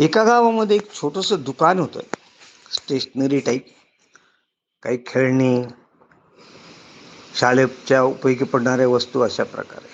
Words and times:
एका 0.00 0.24
गावामध्ये 0.24 0.76
एक 0.76 0.92
छोटंसं 0.92 1.42
दुकान 1.42 1.78
होतं. 1.78 2.00
स्टेशनरी 2.72 3.38
टाईप 3.40 3.66
काही 4.82 4.98
खेळणी 5.06 5.64
शाळेच्या 7.34 8.02
उपयोगी 8.02 8.44
पडणाऱ्या 8.44 8.88
वस्तू 8.88 9.20
अशा 9.20 9.44
प्रकारे. 9.44 9.88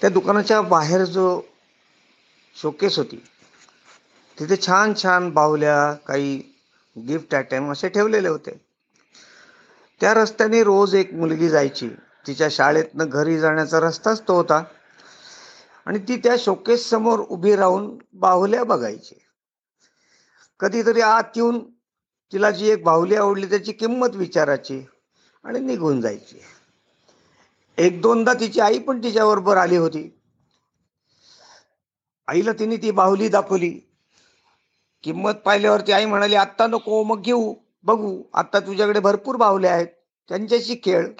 त्या 0.00 0.10
दुकानाच्या 0.10 0.60
बाहेर 0.60 1.04
जो 1.04 1.40
शोकेस 2.56 2.98
होती 2.98 3.22
तिथे 4.38 4.56
छान 4.56 4.92
छान 5.02 5.30
बाहुल्या 5.30 5.92
काही 5.92 6.36
गिफ्ट 6.96 7.34
आयटम 7.34 7.72
असे 7.72 7.88
ठेवलेले 7.88 8.28
होते. 8.28 8.60
त्या 10.00 10.14
रस्त्याने 10.14 10.62
रोज 10.62 10.94
एक 10.94 11.14
मुलगी 11.14 11.48
जायची. 11.48 11.88
तिच्या 12.26 12.48
शाळेतनं 12.50 13.04
घरी 13.08 13.38
जाण्याचा 13.38 13.80
रस्ताच 13.80 14.22
तो 14.28 14.34
होता. 14.34 14.62
आणि 15.86 15.98
ती 15.98 16.16
त्या 16.16 16.34
शोकेस 16.38 16.90
समोर 16.90 17.18
उभी 17.18 17.56
राहून 17.56 17.98
बाहुल्या 18.12 18.64
बघायची. 18.64 19.14
कधीतरी 20.60 21.00
आत 21.00 21.36
येऊन 21.36 21.58
तिला 22.32 22.50
जी 22.50 22.68
एक 22.68 22.84
बाहुली 22.84 23.14
आवडली 23.14 23.46
त्याची 23.46 23.72
किंमत 23.72 24.08
विचारायची 24.14 24.86
आणि 25.44 25.60
निघून 25.60 26.00
जायची. 26.00 26.40
एक 27.78 28.00
दोनदा 28.00 28.34
तिची 28.34 28.60
आई 28.60 28.78
पण 28.78 29.02
तिच्याबरोबर 29.02 29.56
आली 29.56 29.76
होती. 29.76 30.20
आईला 32.28 32.52
तिने 32.52 32.76
ती 32.76 32.90
बाहुली 32.90 33.28
दाखवली. 33.28 33.80
किंमत 35.02 35.32
पाहिल्यावर 35.32 35.80
ती 35.80 35.92
आई 35.92 36.04
म्हणाली 36.04 36.34
आत्ता 36.34 36.66
नको 36.66 37.02
मग 37.04 37.20
घेऊ 37.20 37.54
बघू. 37.84 38.22
आता 38.34 38.60
तुझ्याकडे 38.60 39.00
भरपूर 39.00 39.36
बाहुले 39.36 39.68
आहेत 39.68 39.86
त्यांच्याशी 40.28 40.74
खेळ. 40.84 41.12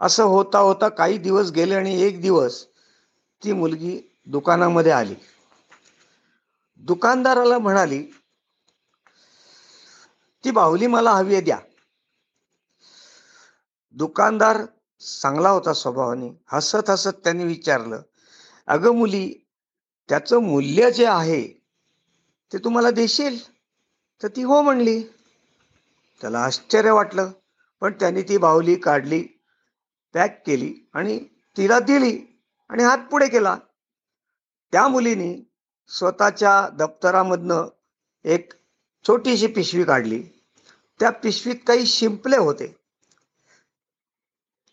असं 0.00 0.22
होता 0.22 0.58
होता 0.58 0.88
काही 0.88 1.18
दिवस 1.18 1.50
गेले 1.50 1.74
आणि 1.74 2.02
एक 2.02 2.20
दिवस 2.20 2.66
ती 3.44 3.52
मुलगी 3.52 4.00
दुकानामध्ये 4.26 4.92
आली. 4.92 5.14
दुकानदाराला 6.76 7.58
म्हणाली 7.58 8.02
ती 10.44 10.50
बाहुली 10.50 10.86
मला 10.86 11.10
हवी 11.10 11.34
आहे 11.34 11.42
द्या. 11.44 11.58
दुकानदार 13.96 14.64
चांगला 15.20 15.50
होता 15.50 15.72
स्वभावाने. 15.72 16.28
हसत 16.52 16.90
हसत 16.90 17.20
त्यांनी 17.24 17.44
विचारलं 17.44 18.02
अगं 18.66 18.94
मुली 18.94 19.34
त्याचं 20.08 20.38
मूल्य 20.38 20.90
जे 20.90 21.06
आहे 21.06 21.46
ते 22.52 22.58
तुम्हाला 22.58 22.90
देशील? 22.90 23.38
तर 24.22 24.28
ती 24.28 24.42
हो 24.42 24.62
म्हणली. 24.62 25.02
त्याला 26.20 26.38
आश्चर्य 26.38 26.90
वाटलं 26.90 27.30
पण 27.80 27.92
त्यांनी 27.92 28.22
ती 28.22 28.36
बाहुली 28.36 28.74
काढली 28.74 29.22
पॅक 30.14 30.42
केली 30.46 30.74
आणि 30.94 31.18
तिला 31.56 31.78
दिली. 31.80 32.33
आणि 32.68 32.84
हात 32.84 32.98
पुढे 33.10 33.28
केला. 33.28 33.56
त्या 34.72 34.88
मुलीने 34.88 35.50
स्वतःच्या 35.88 36.68
दप्तरामधनं 36.68 37.68
एक 38.24 38.52
छोटीशी 39.08 39.46
पिशवी 39.46 39.84
काढली. 39.84 40.22
त्या 41.00 41.10
पिशवीत 41.10 41.56
काही 41.66 41.86
शिंपले 41.86 42.36
होते. 42.36 42.76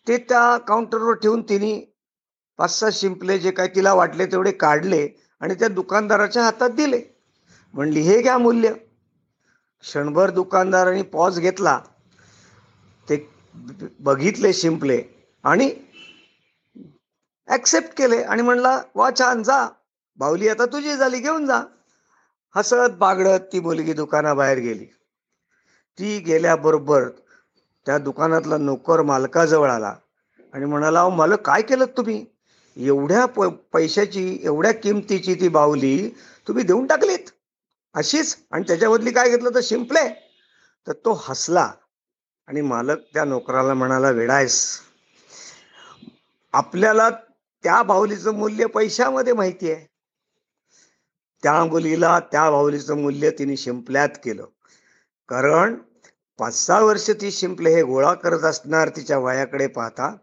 ते 0.08 0.16
त्या 0.16 0.58
काउंटरवर 0.58 1.14
ठेवून 1.14 1.42
तिने 1.42 1.96
पाच 2.58 2.80
सहा 2.80 2.90
शिंपले 2.92 3.38
जे 3.38 3.50
काही 3.50 3.68
तिला 3.74 3.94
वाटले 3.94 4.26
तेवढे 4.26 4.52
काढले 4.52 5.08
आणि 5.40 5.54
त्या 5.54 5.68
दुकानदाराच्या 5.68 6.44
हातात 6.44 6.70
दिले. 6.70 7.02
म्हणली 7.74 8.00
हे 8.00 8.22
घ्या 8.22 8.38
मूल्य. 8.38 8.72
क्षणभर 9.80 10.30
दुकानदाराने 10.30 11.02
पॉज 11.02 11.38
घेतला. 11.40 11.80
ते 13.08 13.30
बघितले 14.00 14.52
शिंपले 14.52 15.02
आणि 15.44 15.74
ऍक्सेप्ट 17.52 17.96
केले 17.98 18.22
आणि 18.22 18.42
म्हणला 18.42 18.80
वा 18.94 19.10
छान 19.18 19.42
जा. 19.42 19.68
बाहुली 20.18 20.48
आता 20.48 20.66
तुझी 20.66 20.96
झाली 20.96 21.18
घेऊन 21.18 21.46
जा. 21.46 21.62
हसत 22.56 22.96
बागडत 22.98 23.46
ती 23.52 23.60
मुलगी 23.60 23.92
दुकानाबाहेर 23.92 24.58
गेली. 24.58 24.84
ती 25.98 26.18
गेल्याबरोबर 26.18 27.08
त्या 27.86 27.98
दुकानातला 27.98 28.56
नोकर 28.56 29.02
मालकाजवळ 29.02 29.70
आला 29.70 29.94
आणि 30.54 30.64
म्हणाला 30.64 31.00
अहो 31.00 31.10
मालक 31.10 31.40
काय 31.40 31.62
केलं 31.62 31.84
तुम्ही? 31.84 32.24
एवढ्या 32.76 33.26
प 33.26 33.42
पैशाची 33.72 34.40
एवढ्या 34.42 34.72
किमतीची 34.72 35.34
ती 35.34 35.48
बाहुली 35.48 36.14
तुम्ही 36.48 36.64
देऊन 36.64 36.86
टाकलीत. 36.86 37.30
अशीच? 37.94 38.36
आणि 38.50 38.64
त्याच्यामधली 38.68 39.10
काय 39.10 39.30
घेतलं? 39.30 39.50
तर 39.54 39.60
शिंपले. 39.62 40.08
तर 40.86 40.92
तो 40.92 41.12
हसला 41.24 41.72
आणि 42.48 42.60
मालक 42.60 42.98
त्या 43.14 43.24
नोकराला 43.24 43.74
म्हणाला 43.74 44.10
वेडायस 44.10 44.78
आपल्याला 46.52 47.08
त्या 47.64 47.82
बाहुलीचं 47.82 48.34
मूल्य 48.34 48.66
पैशामध्ये 48.66 49.32
माहिती 49.32 49.70
आहे. 49.70 49.86
त्या 51.42 51.64
मुलीला 51.64 52.20
त्या 52.20 52.50
बाहुलीचं 52.50 52.98
मूल्य 52.98 53.30
तिने 53.30 53.56
शिंपल्यात 53.56 54.08
केलं. 54.24 54.44
कारण 55.28 55.74
पाच 56.38 56.66
सहा 56.66 56.80
वर्ष 56.80 57.10
ती 57.10 57.30
शिंपले 57.30 57.70
हे 57.70 57.82
गोळा 57.82 58.14
करत 58.14 58.40
असणार 58.40 58.88
तिच्या 58.88 59.18
वयाकडे 59.18 59.66
पाहता 59.66 60.16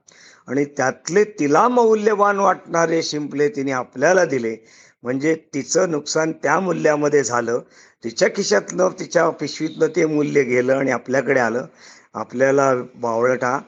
आणि 0.47 0.66
त्यातले 0.66 1.23
तिला 1.23 1.67
मौल्यवान 1.67 2.39
वाटणारे 2.39 3.03
शिंपले 3.03 3.50
तिने 3.50 3.71
आपल्याला 3.71 4.25
दिले. 4.25 4.56
म्हणजे 5.03 5.35
तिचं 5.53 5.91
नुकसान 5.91 6.31
त्या 6.31 6.59
मूल्यामध्ये 6.59 7.23
झालं. 7.23 7.59
तिच्या 8.03 8.27
खिशातनं 8.27 8.89
तिच्या 9.00 9.29
पिशवीतनं 9.29 9.88
ते 9.95 10.06
मूल्य 10.06 10.44
गेलं 10.44 10.75
आणि 10.75 10.91
आपल्याकडे 10.91 11.39
आलं. 11.39 11.66
आपल्याला 12.13 12.75
बावळटा 12.95 13.59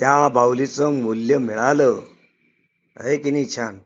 त्या 0.00 0.28
बाहुलीचं 0.28 0.92
मूल्य 0.92 1.38
मिळालं. 1.38 2.00
आहे 2.98 3.16
की 3.18 3.30
नाही 3.30 3.46
छान? 3.56 3.80